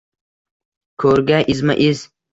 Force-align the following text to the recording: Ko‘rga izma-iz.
Ko‘rga 1.05 1.43
izma-iz. 1.57 2.03